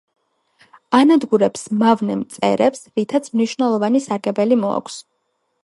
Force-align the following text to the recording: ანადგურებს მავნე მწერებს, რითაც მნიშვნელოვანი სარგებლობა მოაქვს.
ანადგურებს 0.99 1.67
მავნე 1.83 2.17
მწერებს, 2.23 2.83
რითაც 3.01 3.31
მნიშვნელოვანი 3.37 4.05
სარგებლობა 4.09 4.61
მოაქვს. 4.67 5.01